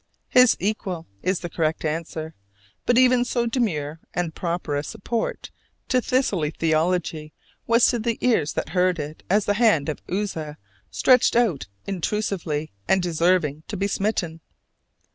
"His 0.29 0.57
equal" 0.59 1.05
is 1.21 1.41
the 1.41 1.49
correct 1.51 1.85
answer: 1.85 2.33
but 2.87 2.97
even 2.97 3.23
so 3.23 3.45
demure 3.45 3.99
and 4.15 4.33
proper 4.33 4.75
a 4.75 4.81
support 4.83 5.51
to 5.89 6.01
thistly 6.01 6.49
theology 6.57 7.33
was 7.67 7.85
to 7.89 7.99
the 7.99 8.17
ears 8.19 8.53
that 8.53 8.69
heard 8.69 8.97
it 8.97 9.21
as 9.29 9.45
the 9.45 9.53
hand 9.53 9.89
of 9.89 10.01
Uzzah 10.09 10.57
stretched 10.89 11.35
out 11.35 11.67
intrusively 11.85 12.71
and 12.87 13.03
deserving 13.03 13.61
to 13.67 13.77
be 13.77 13.85
smitten. 13.85 14.41